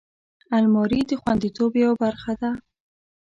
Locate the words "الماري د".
0.57-1.11